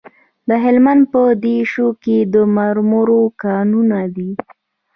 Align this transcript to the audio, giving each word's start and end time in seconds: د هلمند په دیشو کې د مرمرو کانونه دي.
د 0.47 0.49
هلمند 0.63 1.03
په 1.13 1.21
دیشو 1.45 1.87
کې 2.03 2.17
د 2.33 2.35
مرمرو 2.55 3.21
کانونه 3.43 3.99
دي. 4.15 4.31